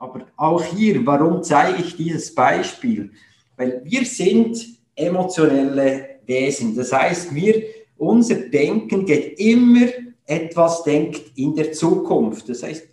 [0.00, 3.12] Aber auch hier, warum zeige ich dieses Beispiel?
[3.58, 4.56] Weil wir sind
[4.96, 6.74] emotionelle Wesen.
[6.74, 7.62] Das heißt, wir,
[7.98, 9.88] unser Denken geht immer
[10.24, 12.48] etwas denkt in der Zukunft.
[12.48, 12.88] Das heißt,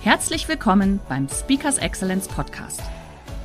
[0.00, 2.82] Herzlich willkommen beim Speakers Excellence Podcast.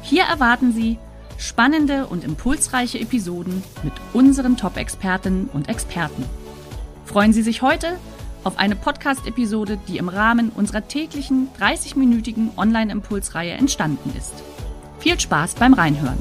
[0.01, 0.98] Hier erwarten Sie
[1.37, 6.23] spannende und impulsreiche Episoden mit unseren Top-Expertinnen und Experten.
[7.03, 7.98] Freuen Sie sich heute
[8.43, 14.34] auf eine Podcast-Episode, die im Rahmen unserer täglichen 30-minütigen Online-Impulsreihe entstanden ist.
[14.99, 16.18] Viel Spaß beim Reinhören.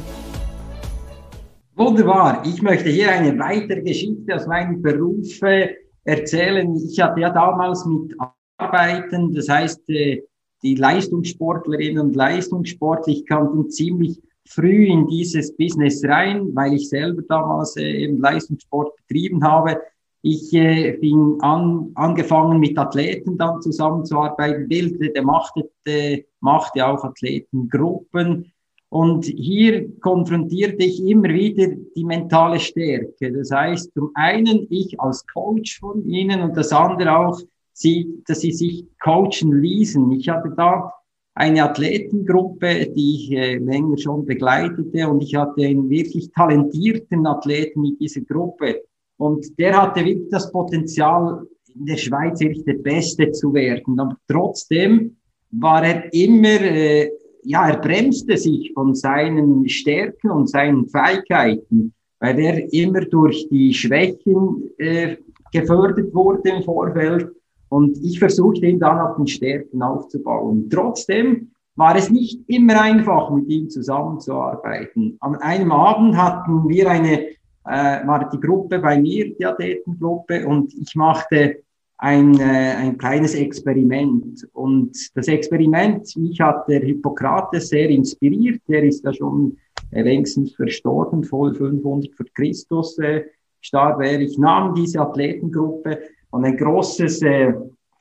[1.76, 2.42] Wunderbar.
[2.44, 5.74] Ich möchte hier eine weitere Geschichte aus meinem Beruf äh,
[6.04, 6.74] erzählen.
[6.76, 8.14] Ich hatte ja damals mit
[8.56, 10.22] Arbeiten, das heißt, äh,
[10.62, 17.22] die Leistungssportlerinnen und Leistungssportler, ich kannte ziemlich früh in dieses Business rein, weil ich selber
[17.28, 19.80] damals äh, eben Leistungssport betrieben habe.
[20.22, 28.52] Ich äh, fing an, angefangen mit Athleten dann zusammenzuarbeiten, bildete, machte, äh, machte auch Athletengruppen.
[28.90, 33.32] Und hier konfrontierte ich immer wieder die mentale Stärke.
[33.32, 37.38] Das heißt, zum einen ich als Coach von ihnen und das andere auch,
[37.72, 40.10] sie, dass sie sich coachen ließen.
[40.12, 40.92] Ich hatte da
[41.34, 47.82] eine Athletengruppe, die ich äh, länger schon begleitete und ich hatte einen wirklich talentierten Athleten
[47.82, 48.82] mit dieser Gruppe.
[49.18, 53.98] Und der hatte wirklich das Potenzial, in der Schweiz wirklich der Beste zu werden.
[54.00, 55.16] Aber trotzdem
[55.50, 57.10] war er immer, äh,
[57.42, 63.72] ja, er bremste sich von seinen Stärken und seinen Fähigkeiten, weil er immer durch die
[63.74, 65.16] Schwächen äh,
[65.52, 67.28] gefördert wurde im Vorfeld.
[67.70, 70.68] Und ich versuchte ihn dann auf den Stärken aufzubauen.
[70.70, 75.16] Trotzdem war es nicht immer einfach, mit ihm zusammenzuarbeiten.
[75.20, 77.26] An einem Abend hatten wir eine
[77.68, 81.62] äh, war die Gruppe bei mir, die Athletengruppe, und ich machte
[81.98, 84.48] ein, äh, ein kleines Experiment.
[84.52, 88.62] Und das Experiment, mich hat der Hippokrates sehr inspiriert.
[88.68, 89.56] Der ist ja schon
[89.90, 93.24] äh, längstens verstorben, voll 500 vor Christus äh,
[93.60, 94.20] starb er.
[94.20, 95.98] Ich nahm diese Athletengruppe
[96.30, 97.54] und ein großes äh,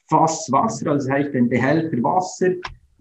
[0.10, 2.54] Fass Wasser, also das heißt ein Behälter Wasser.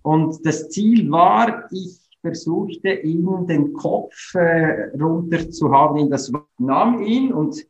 [0.02, 6.32] Und das Ziel war, ich versuchte, ihm den Kopf äh, runter zu haben in das
[6.58, 7.64] nahm ihn und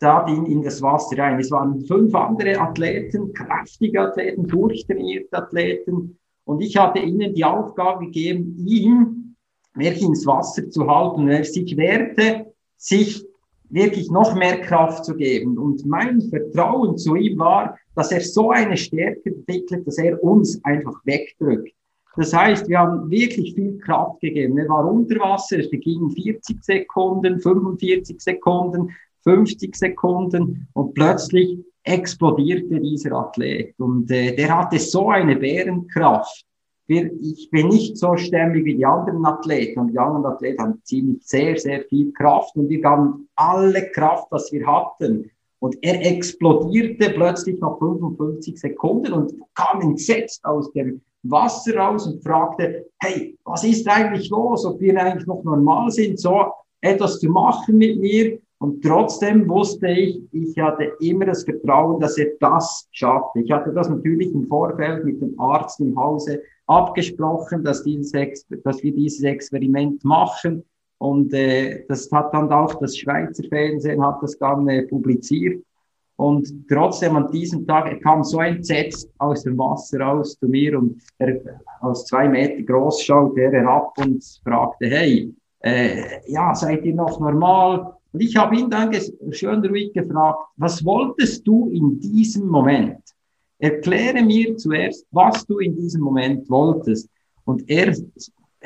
[0.00, 1.38] tat ihn in das Wasser rein.
[1.38, 6.18] Es waren fünf andere Athleten, kräftige Athleten, durchtrainierte Athleten.
[6.44, 9.36] Und ich hatte ihnen die Aufgabe gegeben, ihm
[9.74, 11.22] wirklich ins Wasser zu halten.
[11.22, 13.26] Und er sich wehrte, sich
[13.70, 15.58] wirklich noch mehr Kraft zu geben.
[15.58, 20.64] Und mein Vertrauen zu ihm war, dass er so eine Stärke entwickelt, dass er uns
[20.64, 21.74] einfach wegdrückt.
[22.18, 24.58] Das heißt, wir haben wirklich viel Kraft gegeben.
[24.58, 28.90] Er war unter Wasser, es begingen 40 Sekunden, 45 Sekunden,
[29.22, 33.72] 50 Sekunden und plötzlich explodierte dieser Athlet.
[33.78, 36.44] Und äh, der hatte so eine Bärenkraft.
[36.88, 40.80] Wir, ich bin nicht so stämmig wie die anderen Athleten und die anderen Athleten haben
[40.82, 45.30] ziemlich sehr, sehr viel Kraft und wir gaben alle Kraft, was wir hatten.
[45.60, 52.22] Und er explodierte plötzlich nach 55 Sekunden und kam entsetzt aus dem Wasser raus und
[52.22, 57.28] fragte, hey, was ist eigentlich los, ob wir eigentlich noch normal sind, so etwas zu
[57.28, 58.38] machen mit mir.
[58.60, 63.36] Und trotzdem wusste ich, ich hatte immer das Vertrauen, dass er das schafft.
[63.36, 68.12] Ich hatte das natürlich im Vorfeld mit dem Arzt im Hause abgesprochen, dass, dieses,
[68.64, 70.64] dass wir dieses Experiment machen.
[70.98, 75.62] Und äh, das hat dann auch das Schweizer Fernsehen hat das dann äh, publiziert.
[76.18, 80.76] Und trotzdem an diesem Tag, er kam so entsetzt aus dem Wasser raus zu mir
[80.76, 81.40] und er
[81.80, 87.20] aus zwei Meter groß schaute er herab und fragte, hey, äh, ja, seid ihr noch
[87.20, 87.94] normal?
[88.12, 88.92] Und ich habe ihn dann
[89.30, 92.98] schön ruhig gefragt, was wolltest du in diesem Moment?
[93.60, 97.08] Erkläre mir zuerst, was du in diesem Moment wolltest.
[97.44, 97.94] Und er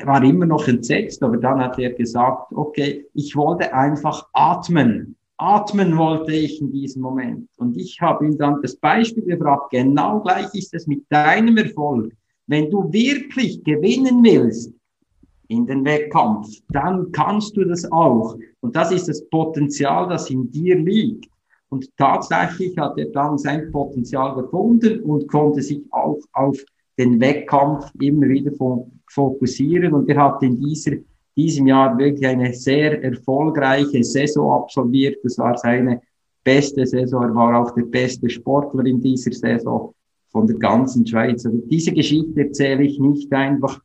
[0.05, 5.99] war immer noch entsetzt, aber dann hat er gesagt, okay, ich wollte einfach atmen atmen
[5.99, 7.49] wollte ich in diesem Moment.
[7.57, 12.13] Und ich habe ihm dann das Beispiel gefragt, genau gleich ist es mit deinem Erfolg.
[12.47, 14.73] Wenn du wirklich gewinnen willst
[15.49, 18.37] in den Wettkampf, dann kannst du das auch.
[18.61, 21.27] Und das ist das Potenzial, das in dir liegt.
[21.71, 26.59] Und tatsächlich hat er dann sein Potenzial gefunden und konnte sich auch auf
[26.99, 28.53] den Wettkampf immer wieder
[29.09, 29.93] fokussieren.
[29.95, 30.93] Und er hat in dieser,
[31.37, 35.19] diesem Jahr wirklich eine sehr erfolgreiche Saison absolviert.
[35.23, 36.01] Das war seine
[36.45, 37.23] beste Saison.
[37.23, 39.95] Er war auch der beste Sportler in dieser Saison
[40.31, 41.45] von der ganzen Schweiz.
[41.45, 43.81] Also diese Geschichte erzähle ich nicht einfach,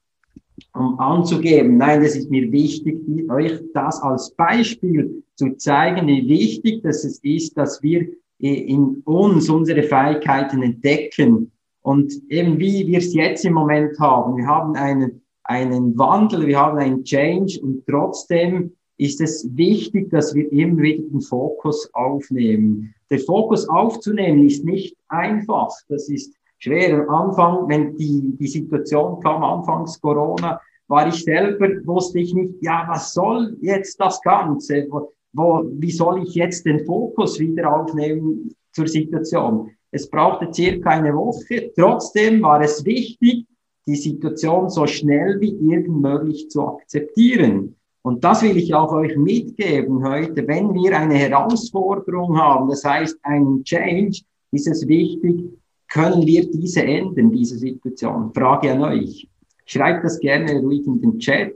[0.74, 1.78] um anzugeben.
[1.78, 3.00] Nein, das ist mir wichtig,
[3.30, 8.08] euch das als Beispiel zu zeigen, wie wichtig das ist, dass wir
[8.40, 11.52] in uns unsere Fähigkeiten entdecken
[11.82, 14.38] und eben wie wir es jetzt im Moment haben.
[14.38, 20.34] Wir haben einen, einen Wandel, wir haben einen Change und trotzdem ist es wichtig, dass
[20.34, 22.94] wir immer wieder den Fokus aufnehmen.
[23.10, 25.70] Der Fokus aufzunehmen ist nicht einfach.
[25.88, 27.08] Das ist schwer.
[27.08, 32.56] Am Anfang, wenn die, die Situation kam, anfangs Corona, war ich selber, wusste ich nicht,
[32.62, 34.88] ja, was soll jetzt das Ganze?
[34.90, 39.70] Wo, wo, wie soll ich jetzt den Fokus wieder aufnehmen zur Situation?
[39.92, 41.72] Es brauchte circa eine Woche.
[41.78, 43.46] Trotzdem war es wichtig,
[43.88, 47.76] die Situation so schnell wie irgend möglich zu akzeptieren.
[48.02, 50.48] Und das will ich auch euch mitgeben heute.
[50.48, 55.44] Wenn wir eine Herausforderung haben, das heißt einen Change, ist es wichtig,
[55.90, 58.34] können wir diese ändern, diese Situation?
[58.34, 59.28] Frage an euch.
[59.66, 61.56] Schreibt das gerne ruhig in den Chat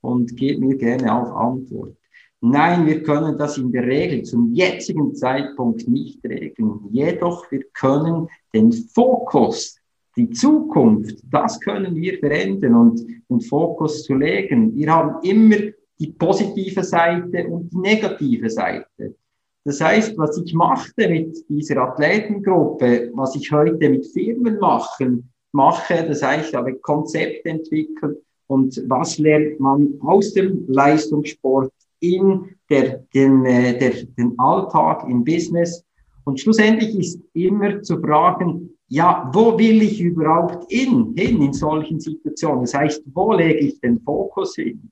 [0.00, 1.96] und gebt mir gerne auch Antwort.
[2.40, 6.80] Nein, wir können das in der Regel zum jetzigen Zeitpunkt nicht regeln.
[6.90, 9.77] Jedoch wir können den Fokus,
[10.18, 14.74] die Zukunft, das können wir verändern und den Fokus zu legen.
[14.74, 15.56] Wir haben immer
[15.98, 19.14] die positive Seite und die negative Seite.
[19.64, 26.04] Das heißt, was ich machte mit dieser Athletengruppe, was ich heute mit Firmen machen, mache,
[26.06, 28.18] das heißt, ich habe Konzepte entwickelt
[28.48, 35.24] und was lernt man aus dem Leistungssport in der, den, äh, der, den Alltag im
[35.24, 35.84] Business.
[36.24, 42.00] Und schlussendlich ist immer zu fragen, ja, wo will ich überhaupt in, hin in solchen
[42.00, 42.62] Situationen?
[42.62, 44.90] Das heißt, wo lege ich den Fokus hin?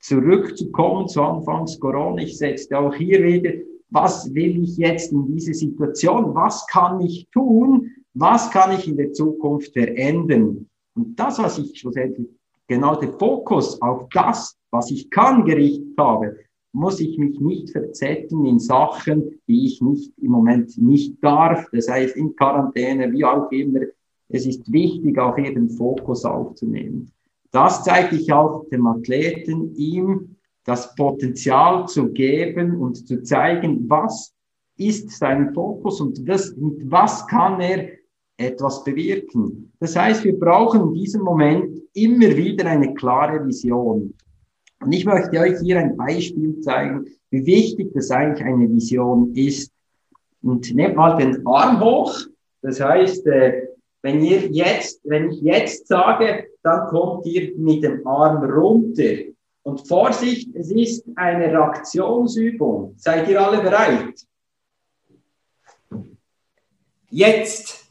[0.00, 3.52] Zurückzukommen zu Anfangs Corona, ich setze auch hier wieder,
[3.90, 6.34] was will ich jetzt in diese Situation?
[6.34, 7.90] Was kann ich tun?
[8.14, 10.68] Was kann ich in der Zukunft verändern?
[10.94, 12.28] Und das, was ich schlussendlich
[12.68, 16.36] genau der Fokus auf das, was ich kann, gerichtet habe,
[16.76, 21.66] muss ich mich nicht verzetteln in Sachen, die ich nicht im Moment nicht darf.
[21.72, 23.80] Das heißt, in Quarantäne, wie auch immer.
[24.28, 27.10] Es ist wichtig, auch hier Fokus aufzunehmen.
[27.50, 34.34] Das zeige ich auch dem Athleten, ihm das Potenzial zu geben und zu zeigen, was
[34.76, 37.88] ist sein Fokus und das, mit was kann er
[38.36, 39.72] etwas bewirken.
[39.80, 44.12] Das heißt, wir brauchen in diesem Moment immer wieder eine klare Vision.
[44.80, 49.72] Und ich möchte euch hier ein Beispiel zeigen, wie wichtig das eigentlich eine Vision ist.
[50.42, 52.14] Und nehmt mal den Arm hoch.
[52.62, 53.68] Das heißt, äh,
[54.02, 59.32] wenn ihr jetzt, wenn ich jetzt sage, dann kommt ihr mit dem Arm runter.
[59.62, 62.94] Und Vorsicht, es ist eine Reaktionsübung.
[62.96, 64.14] Seid ihr alle bereit?
[67.10, 67.84] Jetzt.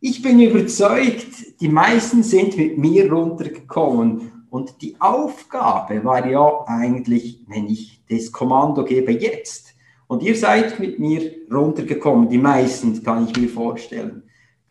[0.00, 7.40] Ich bin überzeugt, die meisten sind mit mir runtergekommen und die Aufgabe war ja eigentlich,
[7.48, 9.74] wenn ich das Kommando gebe, jetzt.
[10.06, 14.22] Und ihr seid mit mir runtergekommen, die meisten, kann ich mir vorstellen.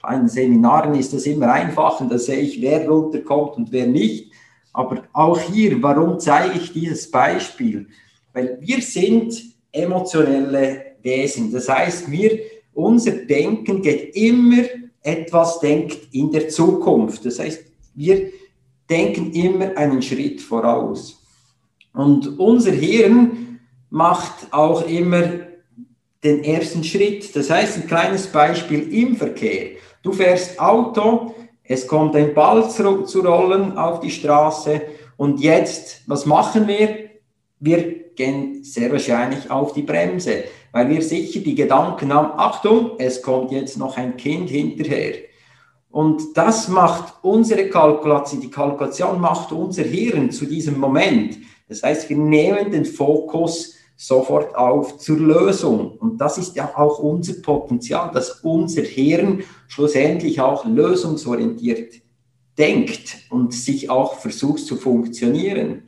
[0.01, 4.31] Bei Seminaren ist das immer einfach und da sehe ich, wer runterkommt und wer nicht.
[4.71, 7.89] Aber auch hier, warum zeige ich dieses Beispiel?
[8.31, 9.35] Weil wir sind
[9.69, 11.51] emotionelle Wesen.
[11.51, 12.39] Das heißt, wir,
[12.73, 14.63] unser Denken geht immer
[15.01, 17.25] etwas denkt in der Zukunft.
[17.25, 18.29] Das heißt, wir
[18.89, 21.21] denken immer einen Schritt voraus.
[21.93, 23.59] Und unser Hirn
[23.89, 25.23] macht auch immer
[26.23, 27.35] den ersten Schritt.
[27.35, 29.77] Das heißt, ein kleines Beispiel im Verkehr.
[30.01, 34.81] Du fährst Auto, es kommt ein Ball zu, zu rollen auf die Straße
[35.17, 37.09] und jetzt, was machen wir?
[37.59, 43.21] Wir gehen sehr wahrscheinlich auf die Bremse, weil wir sicher die Gedanken haben, Achtung, es
[43.21, 45.13] kommt jetzt noch ein Kind hinterher.
[45.93, 51.37] Und das macht unsere Kalkulation, die Kalkulation macht unser Hirn zu diesem Moment.
[51.69, 55.91] Das heißt, wir nehmen den Fokus sofort auf zur Lösung.
[55.99, 62.01] Und das ist ja auch unser Potenzial, dass unser Hirn schlussendlich auch lösungsorientiert
[62.57, 65.83] denkt und sich auch versucht zu funktionieren.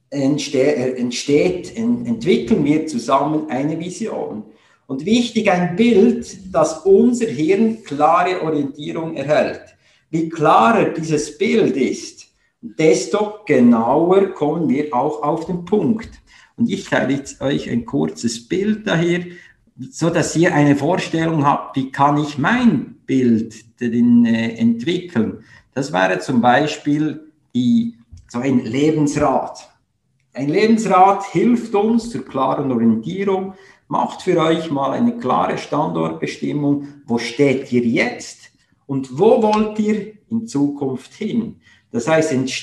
[0.09, 4.45] entsteht, entsteht entwickeln wir zusammen eine Vision.
[4.87, 9.75] Und wichtig ein Bild, dass unser Hirn klare Orientierung erhält.
[10.09, 12.25] Wie klarer dieses Bild ist,
[12.61, 16.09] desto genauer kommen wir auch auf den Punkt.
[16.55, 19.25] Und ich teile jetzt euch ein kurzes Bild daher,
[19.91, 25.43] so dass ihr eine Vorstellung habt, wie kann ich mein Bild denn, äh, entwickeln.
[25.73, 27.97] Das wäre zum Beispiel die,
[28.27, 29.67] so ein Lebensrat.
[30.33, 33.55] Ein Lebensrat hilft uns zur klaren Orientierung,
[33.87, 36.87] macht für euch mal eine klare Standortbestimmung.
[37.07, 38.51] Wo steht ihr jetzt
[38.85, 41.59] und wo wollt ihr in Zukunft hin?
[41.91, 42.53] Das heißt, ent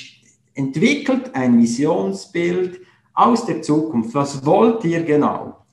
[0.54, 2.80] entwickelt ein Visionsbild
[3.14, 4.14] aus der Zukunft.
[4.14, 5.66] Was wollt ihr genau?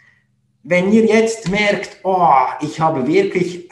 [0.63, 3.69] Wenn ihr jetzt merkt, oh, ich habe wirklich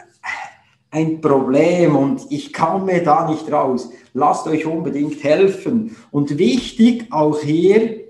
[0.91, 5.95] ein Problem und ich komme da nicht raus, lasst euch unbedingt helfen.
[6.11, 8.01] Und wichtig auch hier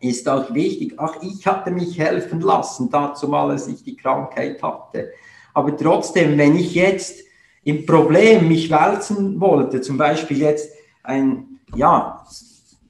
[0.00, 4.60] ist auch wichtig, ach, ich hatte mich helfen lassen, dazu mal, als ich die Krankheit
[4.62, 5.10] hatte.
[5.54, 7.20] Aber trotzdem, wenn ich jetzt
[7.62, 10.70] im Problem mich wälzen wollte, zum Beispiel jetzt
[11.04, 12.24] ein, ja,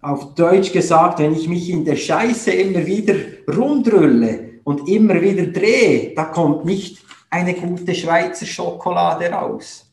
[0.00, 3.14] auf Deutsch gesagt, wenn ich mich in der Scheiße immer wieder
[3.54, 7.00] rundrülle und immer wieder drehe, da kommt nicht
[7.30, 9.86] eine gute Schweizer Schokolade raus.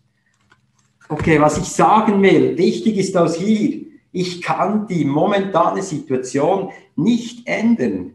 [1.08, 7.48] Okay, was ich sagen will, wichtig ist aus hier, ich kann die momentane Situation nicht
[7.48, 8.14] ändern.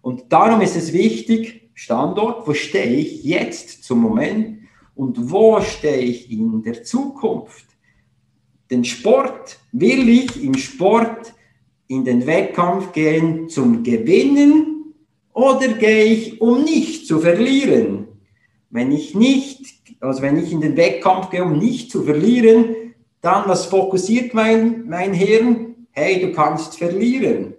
[0.00, 4.60] Und darum ist es wichtig, Standort, wo stehe ich jetzt zum Moment
[4.94, 7.66] und wo stehe ich in der Zukunft?
[8.70, 11.34] Den Sport will ich im Sport
[11.88, 14.94] in den Wettkampf gehen zum Gewinnen
[15.32, 18.01] oder gehe ich, um nicht zu verlieren?
[18.72, 19.66] Wenn ich nicht,
[20.00, 22.74] also wenn ich in den Wettkampf gehe, um nicht zu verlieren,
[23.20, 25.86] dann was fokussiert mein, mein Hirn?
[25.90, 27.52] Hey, du kannst verlieren.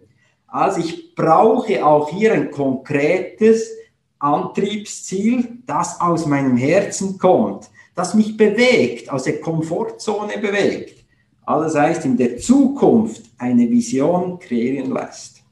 [0.48, 3.70] Also ich brauche auch hier ein konkretes
[4.18, 11.06] Antriebsziel, das aus meinem Herzen kommt, das mich bewegt, aus der Komfortzone bewegt.
[11.46, 15.43] Alles heißt, in der Zukunft eine Vision kreieren lässt.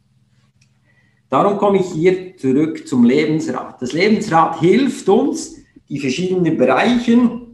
[1.31, 3.81] Darum komme ich hier zurück zum Lebensrat.
[3.81, 5.55] Das Lebensrat hilft uns,
[5.87, 7.47] die verschiedenen Bereiche,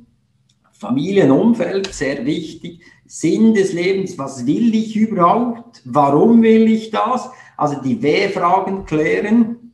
[0.72, 7.80] Familienumfeld, sehr wichtig, Sinn des Lebens, was will ich überhaupt, warum will ich das, also
[7.80, 9.74] die W-Fragen klären,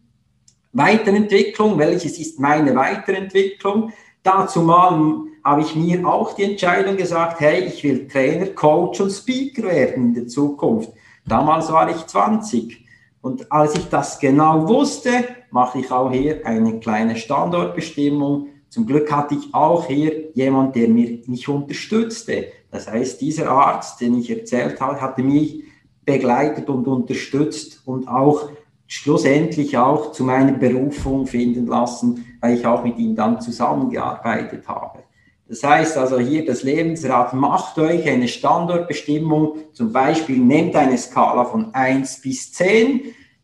[0.73, 7.63] Weiterentwicklung, welches ist meine Weiterentwicklung, dazu mal habe ich mir auch die Entscheidung gesagt, hey,
[7.63, 10.91] ich will Trainer, Coach und Speaker werden in der Zukunft.
[11.25, 12.82] Damals war ich 20.
[13.23, 15.09] Und als ich das genau wusste,
[15.49, 18.47] mache ich auch hier eine kleine Standortbestimmung.
[18.67, 22.47] Zum Glück hatte ich auch hier jemand, der mir mich unterstützte.
[22.69, 25.63] Das heißt, dieser Arzt, den ich erzählt habe, hatte mich
[26.03, 28.49] begleitet und unterstützt und auch
[28.87, 35.02] schlussendlich auch zu meiner Berufung finden lassen, weil ich auch mit ihm dann zusammengearbeitet habe.
[35.47, 41.45] Das heißt also hier das Lebensrad, macht euch eine Standortbestimmung, zum Beispiel nehmt eine Skala
[41.45, 43.01] von 1 bis 10,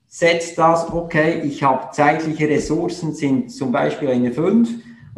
[0.08, 4.70] setzt das, okay, ich habe zeitliche Ressourcen, sind zum Beispiel eine 5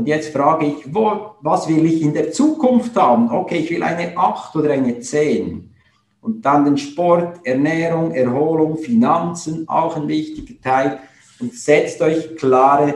[0.01, 3.29] und jetzt frage ich, wo, was will ich in der Zukunft haben?
[3.29, 5.69] Okay, ich will eine 8 oder eine 10.
[6.21, 10.99] Und dann den Sport, Ernährung, Erholung, Finanzen, auch ein wichtiger Teil.
[11.39, 12.95] Und setzt euch klare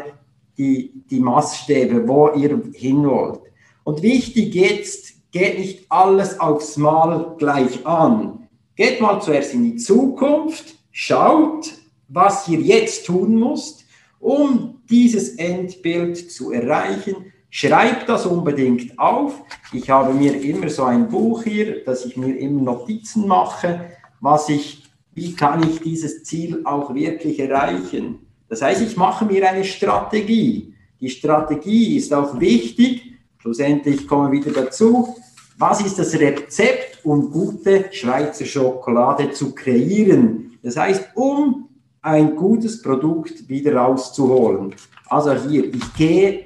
[0.58, 3.42] die, die Maßstäbe, wo ihr hin wollt.
[3.86, 8.48] Und wichtig jetzt, geht nicht alles aufs Mal gleich an.
[8.76, 11.72] Geht mal zuerst in die Zukunft, schaut,
[12.08, 13.86] was ihr jetzt tun müsst,
[14.20, 17.32] um dieses Endbild zu erreichen.
[17.52, 19.44] Schreibt das unbedingt auf.
[19.72, 24.50] Ich habe mir immer so ein Buch hier, dass ich mir immer Notizen mache, was
[24.50, 28.26] ich, wie kann ich dieses Ziel auch wirklich erreichen.
[28.50, 30.74] Das heißt, ich mache mir eine Strategie.
[31.00, 33.15] Die Strategie ist auch wichtig,
[33.46, 35.16] Schlussendlich kommen wir wieder dazu,
[35.60, 40.58] was ist das Rezept, um gute Schweizer Schokolade zu kreieren?
[40.64, 41.70] Das heißt, um
[42.02, 44.74] ein gutes Produkt wieder rauszuholen.
[45.06, 46.46] Also hier, ich gehe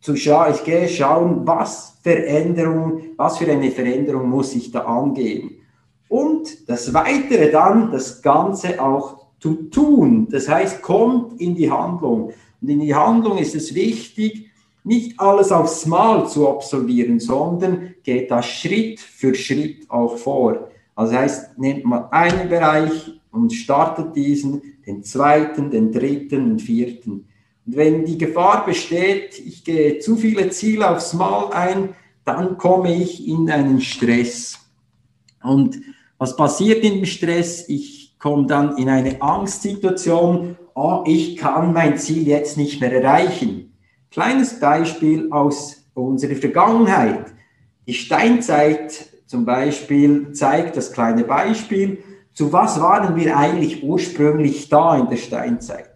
[0.00, 5.60] zu schauen, ich gehe schauen, was Veränderung, was für eine Veränderung muss ich da angehen.
[6.08, 10.26] Und das Weitere dann, das Ganze auch zu tun.
[10.28, 12.32] Das heißt, kommt in die Handlung.
[12.60, 14.47] Und in die Handlung ist es wichtig,
[14.84, 20.70] nicht alles aufs Mal zu absolvieren, sondern geht da Schritt für Schritt auch vor.
[20.94, 27.26] Also heißt, nehmt mal einen Bereich und startet diesen, den zweiten, den dritten, den vierten.
[27.66, 31.94] Und wenn die Gefahr besteht, ich gehe zu viele Ziele aufs Mal ein,
[32.24, 34.58] dann komme ich in einen Stress.
[35.42, 35.78] Und
[36.18, 37.68] was passiert in dem Stress?
[37.68, 43.67] Ich komme dann in eine Angstsituation, oh, ich kann mein Ziel jetzt nicht mehr erreichen.
[44.10, 47.26] Kleines Beispiel aus unserer Vergangenheit.
[47.86, 51.98] Die Steinzeit zum Beispiel zeigt das kleine Beispiel,
[52.32, 55.90] zu was waren wir eigentlich ursprünglich da in der Steinzeit?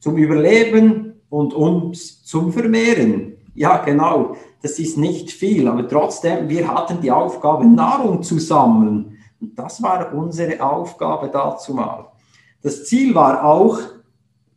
[0.00, 3.36] Zum Überleben und uns zum Vermehren.
[3.54, 9.18] Ja, genau, das ist nicht viel, aber trotzdem, wir hatten die Aufgabe, Nahrung zu sammeln.
[9.40, 12.06] Und das war unsere Aufgabe dazu mal.
[12.62, 13.78] Das Ziel war auch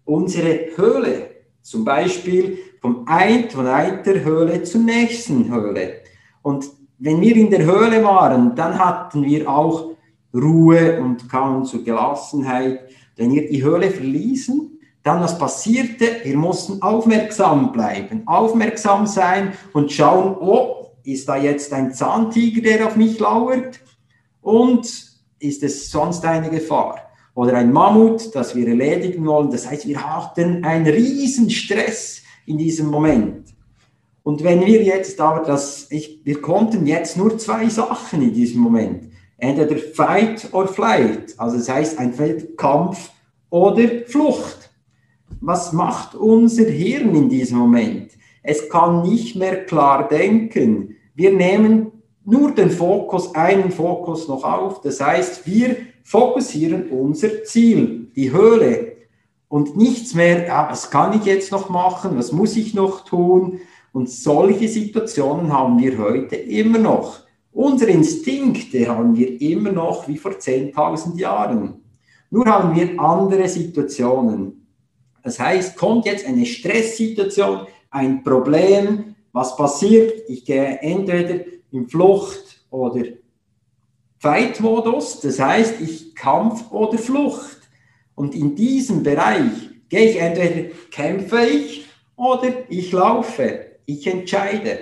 [0.05, 6.01] unsere Höhle, zum Beispiel vom ein, von einer Höhle zur nächsten Höhle.
[6.41, 6.65] Und
[6.97, 9.91] wenn wir in der Höhle waren, dann hatten wir auch
[10.33, 12.79] Ruhe und kamen zur Gelassenheit.
[13.15, 16.05] Wenn wir die Höhle verließen, dann was passierte?
[16.23, 22.87] Wir mussten aufmerksam bleiben, aufmerksam sein und schauen, oh, ist da jetzt ein Zahntiger, der
[22.87, 23.79] auf mich lauert?
[24.41, 24.85] Und
[25.39, 26.99] ist es sonst eine Gefahr?
[27.33, 29.51] Oder ein Mammut, das wir erledigen wollen.
[29.51, 32.21] Das heißt, wir hatten einen riesen Stress
[32.51, 33.55] in diesem Moment.
[34.23, 38.61] Und wenn wir jetzt aber das, ich, wir konnten jetzt nur zwei Sachen in diesem
[38.61, 42.13] Moment entweder Fight or Flight, also das heißt ein
[42.55, 43.09] Kampf
[43.49, 44.69] oder Flucht.
[45.39, 48.11] Was macht unser Hirn in diesem Moment?
[48.43, 50.95] Es kann nicht mehr klar denken.
[51.15, 51.91] Wir nehmen
[52.23, 54.81] nur den Fokus, einen Fokus noch auf.
[54.81, 58.90] Das heißt, wir fokussieren unser Ziel, die Höhle.
[59.51, 63.59] Und nichts mehr, ja, was kann ich jetzt noch machen, was muss ich noch tun?
[63.91, 67.19] Und solche Situationen haben wir heute immer noch.
[67.51, 71.83] Unsere Instinkte haben wir immer noch wie vor 10.000 Jahren.
[72.29, 74.65] Nur haben wir andere Situationen.
[75.21, 80.29] Das heißt, kommt jetzt eine Stresssituation, ein Problem, was passiert?
[80.29, 83.03] Ich gehe entweder in Flucht oder
[84.19, 87.60] Fight-Modus, das heißt, ich Kampf oder Flucht.
[88.21, 93.77] Und in diesem Bereich gehe ich entweder kämpfe ich oder ich laufe.
[93.87, 94.77] Ich entscheide.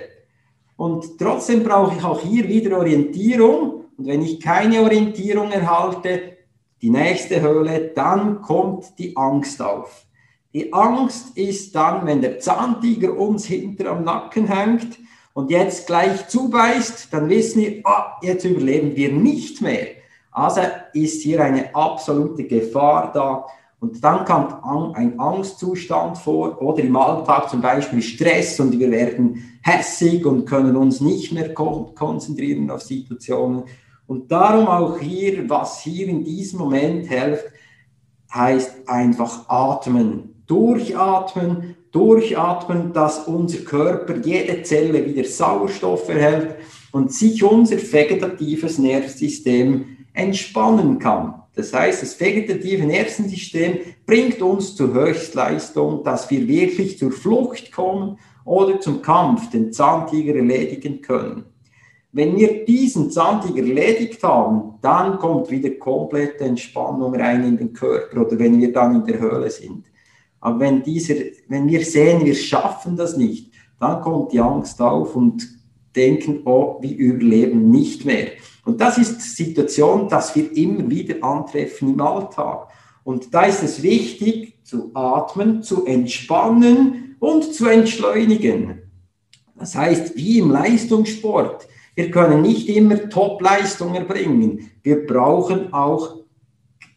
[0.76, 3.86] Und trotzdem brauche ich auch hier wieder Orientierung.
[3.96, 6.36] Und wenn ich keine Orientierung erhalte,
[6.82, 10.04] die nächste Höhle, dann kommt die Angst auf.
[10.52, 14.98] Die Angst ist dann, wenn der Zahntiger uns hinter am Nacken hängt
[15.32, 19.99] und jetzt gleich zubeißt, dann wissen wir, ah, jetzt überleben wir nicht mehr.
[20.30, 20.60] Also
[20.92, 23.46] ist hier eine absolute Gefahr da,
[23.80, 24.54] und dann kommt
[24.94, 30.76] ein Angstzustand vor oder im Alltag zum Beispiel Stress und wir werden hässig und können
[30.76, 33.64] uns nicht mehr konzentrieren auf Situationen.
[34.06, 37.46] Und darum auch hier, was hier in diesem Moment hilft,
[38.34, 40.42] heißt einfach atmen.
[40.46, 46.56] Durchatmen, durchatmen, dass unser Körper jede Zelle wieder Sauerstoff erhält
[46.92, 51.34] und sich unser vegetatives Nervensystem entspannen kann.
[51.54, 58.18] Das heißt, das vegetative Nervensystem bringt uns zur Höchstleistung, dass wir wirklich zur Flucht kommen
[58.44, 61.44] oder zum Kampf, den Zahntiger erledigen können.
[62.12, 68.22] Wenn wir diesen Zahntiger erledigt haben, dann kommt wieder komplette Entspannung rein in den Körper
[68.22, 69.84] oder wenn wir dann in der Höhle sind.
[70.40, 71.14] Aber wenn, dieser,
[71.48, 75.59] wenn wir sehen, wir schaffen das nicht, dann kommt die Angst auf und
[75.94, 78.28] denken, oh, wir überleben nicht mehr.
[78.64, 82.68] Und das ist die Situation, dass wir immer wieder antreffen im Alltag.
[83.04, 88.82] Und da ist es wichtig, zu atmen, zu entspannen und zu entschleunigen.
[89.56, 94.70] Das heißt, wie im Leistungssport, wir können nicht immer Top-Leistung erbringen.
[94.82, 96.20] Wir brauchen auch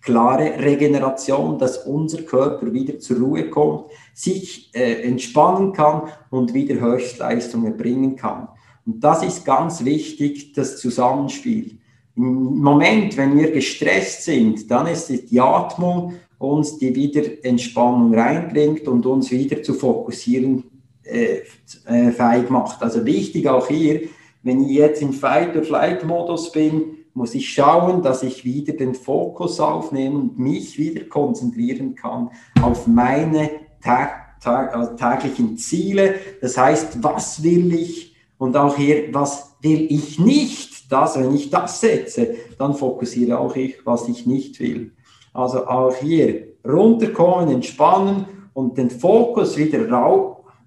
[0.02, 6.80] klare Regeneration, dass unser Körper wieder zur Ruhe kommt, sich äh, entspannen kann und wieder
[6.80, 8.50] Höchstleistung erbringen kann.
[8.86, 11.78] Und das ist ganz wichtig, das Zusammenspiel.
[12.16, 18.14] Im Moment, wenn wir gestresst sind, dann ist es die Atmung uns, die wieder Entspannung
[18.14, 20.64] reinbringt und uns wieder zu fokussieren
[21.04, 21.42] äh,
[21.86, 22.82] äh, feig macht.
[22.82, 24.02] Also wichtig auch hier,
[24.44, 30.18] wenn ich jetzt im Fight-or-Flight-Modus bin, muss ich schauen, dass ich wieder den Fokus aufnehme
[30.18, 32.30] und mich wieder konzentrieren kann
[32.62, 33.50] auf meine
[33.82, 36.16] tag tag also täglichen Ziele.
[36.42, 38.13] Das heißt, was will ich?
[38.38, 40.92] Und auch hier, was will ich nicht?
[40.92, 44.92] Das, wenn ich das setze, dann fokussiere auch ich, was ich nicht will.
[45.34, 49.80] Also auch hier runterkommen, entspannen und den Fokus wieder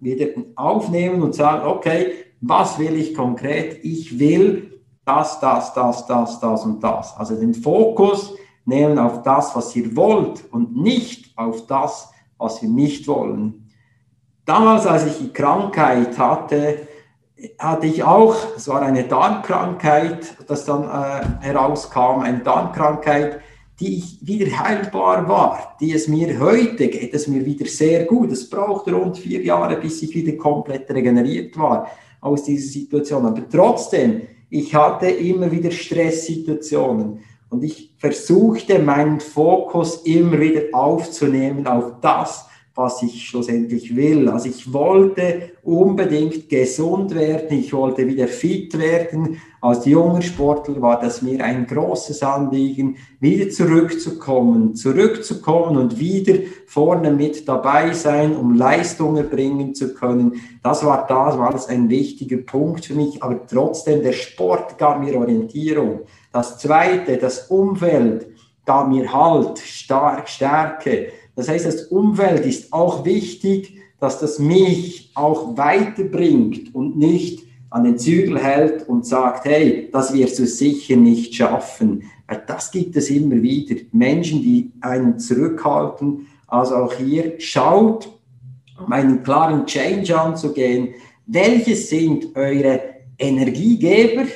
[0.00, 0.26] wieder
[0.56, 3.84] aufnehmen und sagen, okay, was will ich konkret?
[3.84, 7.16] Ich will das, das, das, das, das und das.
[7.16, 12.68] Also den Fokus nehmen auf das, was ihr wollt und nicht auf das, was wir
[12.68, 13.70] nicht wollen.
[14.44, 16.86] Damals, als ich die Krankheit hatte,
[17.58, 23.40] hatte ich auch, es war eine Darmkrankheit, das dann äh, herauskam, eine Darmkrankheit,
[23.78, 28.32] die ich wieder heilbar war, die es mir heute geht, es mir wieder sehr gut.
[28.32, 31.90] Es braucht rund vier Jahre, bis ich wieder komplett regeneriert war
[32.22, 33.26] aus dieser Situation.
[33.26, 37.20] Aber trotzdem, ich hatte immer wieder Stresssituationen
[37.50, 42.46] und ich versuchte meinen Fokus immer wieder aufzunehmen auf das,
[42.76, 44.28] was ich schlussendlich will.
[44.28, 49.40] Also ich wollte unbedingt gesund werden, ich wollte wieder fit werden.
[49.62, 56.34] Als junger Sportler war das mir ein großes Anliegen, wieder zurückzukommen, zurückzukommen und wieder
[56.66, 60.34] vorne mit dabei sein, um Leistungen bringen zu können.
[60.62, 65.00] Das war das, war das ein wichtiger Punkt für mich, aber trotzdem der Sport gab
[65.00, 66.00] mir Orientierung.
[66.30, 68.26] Das zweite, das Umfeld
[68.66, 71.08] gab mir Halt, Stärke.
[71.36, 77.84] Das heißt, das Umfeld ist auch wichtig, dass das mich auch weiterbringt und nicht an
[77.84, 82.04] den Zügel hält und sagt, hey, das wirst du sicher nicht schaffen.
[82.46, 83.76] Das gibt es immer wieder.
[83.92, 86.26] Menschen, die einen zurückhalten.
[86.46, 88.08] Also auch hier schaut,
[88.82, 90.94] um einen klaren Change anzugehen,
[91.26, 92.80] welche sind eure
[93.18, 94.26] Energiegeber,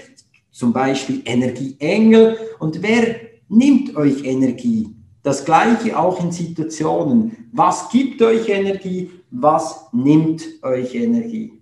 [0.50, 3.16] zum Beispiel Energieengel, und wer
[3.48, 4.88] nimmt euch Energie?
[5.22, 7.50] Das gleiche auch in Situationen.
[7.52, 9.10] Was gibt euch Energie?
[9.30, 11.60] Was nimmt euch Energie?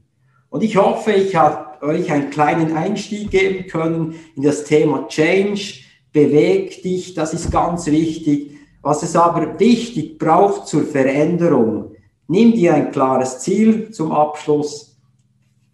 [0.49, 5.81] Und ich hoffe, ich habe euch einen kleinen Einstieg geben können in das Thema Change.
[6.12, 8.53] Beweg dich, das ist ganz wichtig.
[8.81, 11.92] Was es aber wichtig braucht zur Veränderung,
[12.29, 14.97] nimm dir ein klares Ziel zum Abschluss,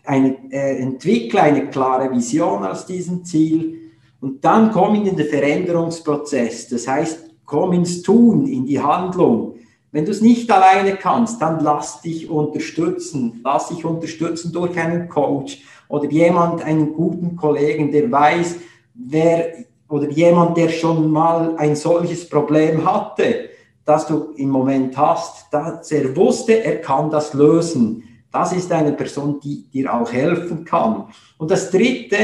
[0.04, 3.78] eine, äh, entwickle eine klare Vision aus diesem Ziel
[4.20, 6.68] und dann komm in den Veränderungsprozess.
[6.68, 7.23] Das heißt,
[7.54, 9.54] komm ins Tun, in die Handlung.
[9.92, 13.40] Wenn du es nicht alleine kannst, dann lass dich unterstützen.
[13.44, 18.56] Lass dich unterstützen durch einen Coach oder jemand, einen guten Kollegen, der weiß,
[18.94, 19.52] wer
[19.88, 23.50] oder jemand, der schon mal ein solches Problem hatte,
[23.84, 28.02] das du im Moment hast, dass er wusste, er kann das lösen.
[28.32, 31.04] Das ist eine Person, die dir auch helfen kann.
[31.38, 32.18] Und das Dritte,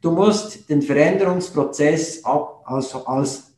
[0.00, 3.51] du musst den Veränderungsprozess als, als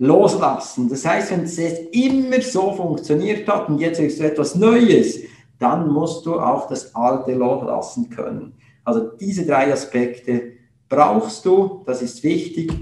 [0.00, 0.88] loslassen.
[0.88, 5.20] Das heißt, wenn es immer so funktioniert hat und jetzt ist etwas Neues,
[5.58, 8.54] dann musst du auch das Alte loslassen können.
[8.82, 10.54] Also diese drei Aspekte
[10.88, 12.72] brauchst du, das ist wichtig.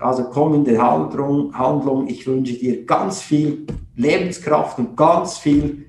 [0.00, 2.08] Also komm in die Handlung, Handlung.
[2.08, 5.84] Ich wünsche dir ganz viel Lebenskraft und ganz viel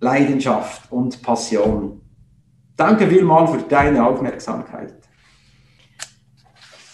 [0.00, 2.00] Leidenschaft und Passion.
[2.74, 4.94] Danke vielmals für deine Aufmerksamkeit.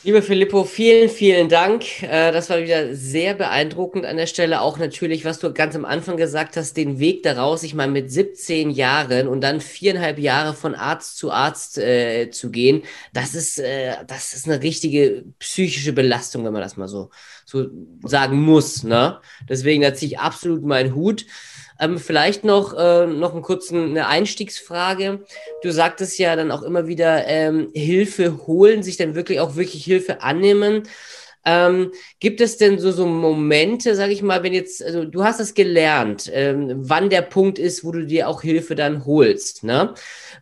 [0.05, 2.03] Lieber Filippo, vielen, vielen Dank.
[2.03, 4.61] Äh, das war wieder sehr beeindruckend an der Stelle.
[4.61, 8.11] Auch natürlich, was du ganz am Anfang gesagt hast, den Weg daraus, ich meine, mit
[8.11, 13.61] 17 Jahren und dann viereinhalb Jahre von Arzt zu Arzt äh, zu gehen, das ist,
[13.61, 17.11] äh, das ist eine richtige psychische Belastung, wenn man das mal so,
[17.53, 17.67] so
[18.03, 18.83] sagen muss.
[18.83, 19.21] Ne?
[19.49, 21.27] Deswegen da ziehe ich absolut meinen Hut.
[21.79, 25.25] Ähm, vielleicht noch, äh, noch einen kurzen, eine Einstiegsfrage.
[25.63, 29.85] Du sagtest ja dann auch immer wieder ähm, Hilfe holen, sich dann wirklich auch wirklich
[29.85, 30.85] Hilfe annehmen.
[31.45, 35.41] Ähm, gibt es denn so, so Momente, sag ich mal, wenn jetzt, also du hast
[35.41, 39.95] es gelernt, ähm, wann der Punkt ist, wo du dir auch Hilfe dann holst, ne?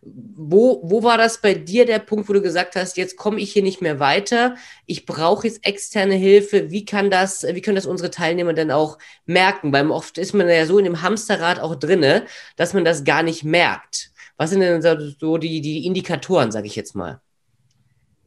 [0.03, 3.51] Wo, wo war das bei dir der Punkt, wo du gesagt hast, jetzt komme ich
[3.51, 7.85] hier nicht mehr weiter, ich brauche jetzt externe Hilfe, wie kann das, wie können das
[7.85, 9.73] unsere Teilnehmer dann auch merken?
[9.73, 13.23] Weil oft ist man ja so in dem Hamsterrad auch drinne, dass man das gar
[13.23, 14.11] nicht merkt.
[14.37, 17.21] Was sind denn so die, die Indikatoren, sage ich jetzt mal?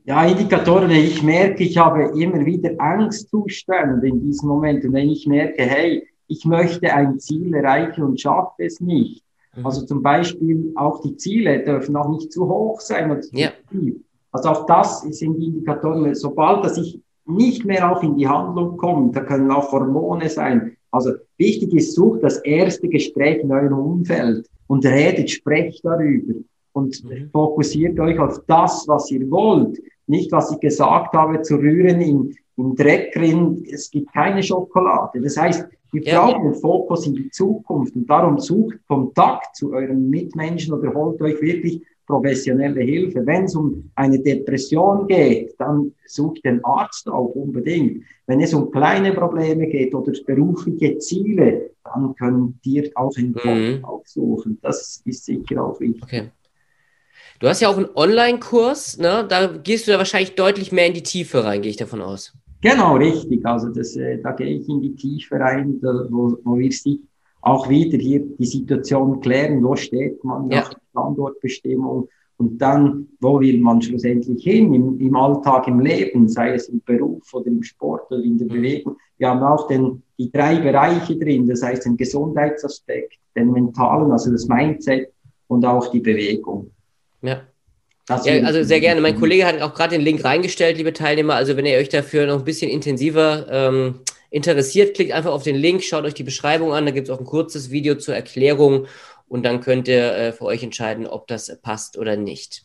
[0.06, 4.84] Ja, Indikatoren, ich merke, ich habe immer wieder Angstzustände in diesem Moment.
[4.84, 9.24] Und wenn ich merke, hey, ich möchte ein Ziel erreichen und schaffe es nicht.
[9.56, 9.64] Mhm.
[9.64, 13.50] Also zum Beispiel auch die Ziele dürfen auch nicht zu hoch sein oder zu ja.
[13.70, 13.94] tief.
[14.30, 16.14] Also auch das sind die Indikatoren.
[16.14, 20.76] Sobald dass ich nicht mehr auch in die Handlung komme, da können auch Hormone sein.
[20.90, 26.34] Also wichtig ist, sucht das erste Gespräch in eurem Umfeld und redet, sprecht darüber
[26.74, 27.30] und mhm.
[27.32, 32.36] fokussiert euch auf das, was ihr wollt nicht, was ich gesagt habe, zu rühren in,
[32.56, 33.64] im Dreck drin.
[33.70, 35.20] Es gibt keine Schokolade.
[35.20, 36.20] Das heißt, wir ja.
[36.20, 41.20] brauchen den Fokus in die Zukunft und darum sucht Kontakt zu euren Mitmenschen oder holt
[41.22, 43.24] euch wirklich professionelle Hilfe.
[43.24, 48.02] Wenn es um eine Depression geht, dann sucht den Arzt auch unbedingt.
[48.26, 53.78] Wenn es um kleine Probleme geht oder berufliche Ziele, dann könnt ihr auch einen Coach
[53.78, 53.84] mhm.
[53.84, 54.58] aufsuchen.
[54.60, 56.02] Das ist sicher auch wichtig.
[56.02, 56.24] Okay.
[57.40, 59.26] Du hast ja auch einen Online-Kurs, ne?
[59.28, 62.32] da gehst du da wahrscheinlich deutlich mehr in die Tiefe rein, gehe ich davon aus.
[62.60, 63.44] Genau, richtig.
[63.44, 67.00] Also das, äh, da gehe ich in die Tiefe rein, da, wo, wo wir sich
[67.42, 70.60] auch wieder hier die Situation klären, wo steht man ja.
[70.60, 76.54] nach Standortbestimmung und dann, wo will man schlussendlich hin im, im Alltag, im Leben, sei
[76.54, 78.52] es im Beruf oder im Sport oder in der mhm.
[78.52, 78.96] Bewegung.
[79.18, 84.30] Wir haben auch den, die drei Bereiche drin, das heißt den Gesundheitsaspekt, den mentalen, also
[84.30, 85.12] das Mindset
[85.48, 86.70] und auch die Bewegung.
[87.24, 87.46] Ja.
[88.24, 89.00] ja, also sehr gerne.
[89.00, 91.34] Mein Kollege hat auch gerade den Link reingestellt, liebe Teilnehmer.
[91.34, 95.56] Also wenn ihr euch dafür noch ein bisschen intensiver ähm, interessiert, klickt einfach auf den
[95.56, 96.84] Link, schaut euch die Beschreibung an.
[96.84, 98.86] Da gibt es auch ein kurzes Video zur Erklärung
[99.26, 102.64] und dann könnt ihr äh, für euch entscheiden, ob das passt oder nicht.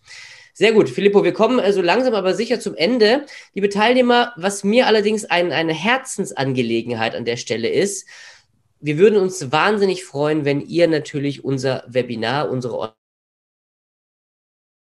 [0.53, 3.25] Sehr gut, Filippo, wir kommen also langsam aber sicher zum Ende.
[3.53, 8.05] Liebe Teilnehmer, was mir allerdings ein, eine Herzensangelegenheit an der Stelle ist,
[8.81, 12.93] wir würden uns wahnsinnig freuen, wenn ihr natürlich unser Webinar, unsere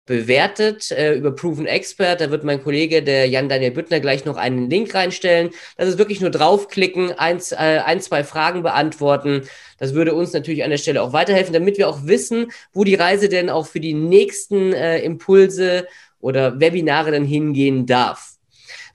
[0.05, 2.21] bewertet äh, über Proven Expert.
[2.21, 5.49] Da wird mein Kollege, der Jan-Daniel Büttner, gleich noch einen Link reinstellen.
[5.77, 9.43] Das ist wirklich nur draufklicken, eins, äh, ein, zwei Fragen beantworten.
[9.79, 12.95] Das würde uns natürlich an der Stelle auch weiterhelfen, damit wir auch wissen, wo die
[12.95, 15.87] Reise denn auch für die nächsten äh, Impulse
[16.19, 18.34] oder Webinare dann hingehen darf.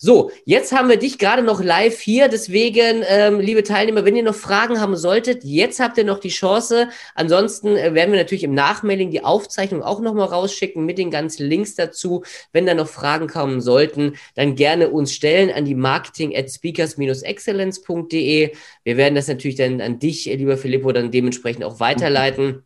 [0.03, 2.29] So, jetzt haben wir dich gerade noch live hier.
[2.29, 6.31] Deswegen, ähm, liebe Teilnehmer, wenn ihr noch Fragen haben solltet, jetzt habt ihr noch die
[6.31, 6.89] Chance.
[7.15, 11.47] Ansonsten äh, werden wir natürlich im Nachmailing die Aufzeichnung auch nochmal rausschicken mit den ganzen
[11.47, 12.25] Links dazu.
[12.51, 18.53] Wenn da noch Fragen kommen sollten, dann gerne uns stellen an die marketing at speakers-excellence.de.
[18.85, 22.65] Wir werden das natürlich dann an dich, lieber Filippo, dann dementsprechend auch weiterleiten.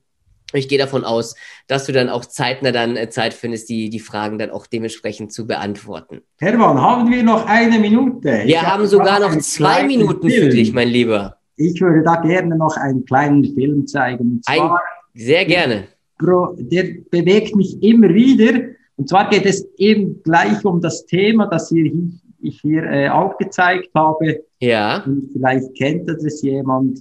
[0.54, 1.34] Ich gehe davon aus,
[1.66, 5.32] dass du dann auch zeitnah dann äh, Zeit findest, die, die Fragen dann auch dementsprechend
[5.32, 6.22] zu beantworten.
[6.38, 8.28] Hermann, haben wir noch eine Minute?
[8.28, 10.44] Wir ich haben sogar noch zwei Minuten Film.
[10.44, 11.38] für dich, mein Lieber.
[11.56, 14.40] Ich würde da gerne noch einen kleinen Film zeigen.
[14.46, 14.70] Ein,
[15.14, 15.84] sehr gerne.
[16.20, 18.60] Der bewegt mich immer wieder.
[18.96, 21.92] Und zwar geht es eben gleich um das Thema, das hier,
[22.40, 24.44] ich hier äh, aufgezeigt habe.
[24.60, 25.02] Ja.
[25.04, 27.00] Und vielleicht kennt das jemand.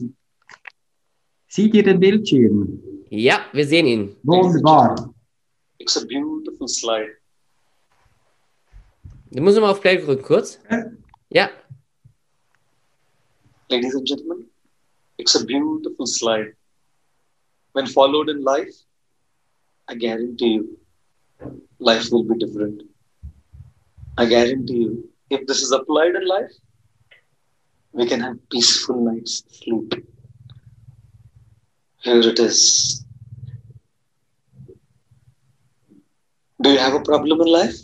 [1.54, 2.82] Seht ihr den Bildschirm?
[3.12, 4.16] Ja, wir sehen ihn.
[4.24, 5.14] Wunderbar.
[5.78, 7.12] It's a beautiful slide.
[9.30, 10.60] Du musst mal auf Play drücken, kurz.
[11.30, 11.52] Ja.
[13.70, 14.50] Ladies and gentlemen,
[15.18, 16.56] it's a beautiful slide.
[17.74, 18.74] When followed in life,
[19.88, 20.80] I guarantee you,
[21.78, 22.82] life will be different.
[24.18, 26.56] I guarantee you, if this is applied in life,
[27.92, 29.94] we can have peaceful nights sleep.
[32.04, 33.06] Here it is.
[36.62, 37.78] Do you have a problem in life?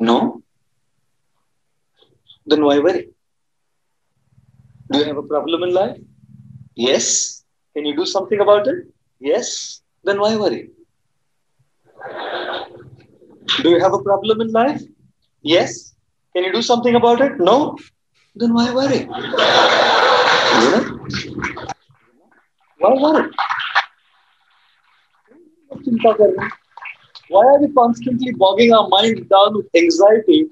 [0.00, 0.42] No?
[2.46, 3.08] Then why worry?
[4.90, 5.98] Do you have a problem in life?
[6.74, 7.44] Yes.
[7.74, 8.86] Can you do something about it?
[9.20, 9.82] Yes.
[10.04, 10.70] Then why worry?
[13.62, 14.80] Do you have a problem in life?
[15.42, 15.94] Yes.
[16.34, 17.38] Can you do something about it?
[17.38, 17.76] No.
[18.34, 19.06] Then why worry?
[22.78, 23.30] Why worry?
[27.28, 30.46] Why are we constantly bogging our mind down with anxiety?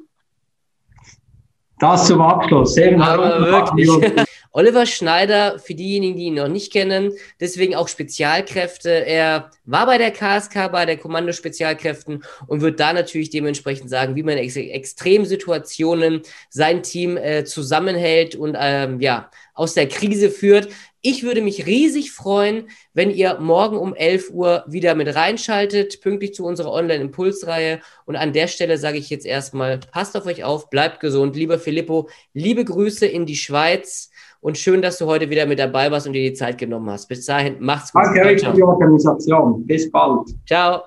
[1.79, 2.75] Das zum Abschluss.
[2.75, 4.27] Sehr Aber wirklich.
[4.57, 8.89] Oliver Schneider, für diejenigen, die ihn noch nicht kennen, deswegen auch Spezialkräfte.
[8.89, 14.17] Er war bei der KSK, bei der Kommando Spezialkräften und wird da natürlich dementsprechend sagen,
[14.17, 20.69] wie man in Extremsituationen sein Team äh, zusammenhält und ähm, ja, aus der Krise führt.
[21.09, 26.35] Ich würde mich riesig freuen, wenn ihr morgen um 11 Uhr wieder mit reinschaltet, pünktlich
[26.35, 27.79] zu unserer Online-Impulsreihe.
[28.07, 31.37] Und an der Stelle sage ich jetzt erstmal, passt auf euch auf, bleibt gesund.
[31.37, 34.11] Lieber Filippo, liebe Grüße in die Schweiz.
[34.41, 37.07] Und schön, dass du heute wieder mit dabei warst und dir die Zeit genommen hast.
[37.07, 38.03] Bis dahin, macht's gut.
[38.05, 39.65] Danke euch für die Organisation.
[39.65, 40.27] Bis bald.
[40.45, 40.83] Ciao.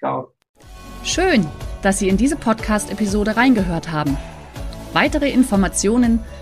[0.00, 0.34] Ciao.
[1.02, 1.46] Schön,
[1.80, 4.18] dass Sie in diese Podcast-Episode reingehört haben.
[4.92, 6.20] Weitere Informationen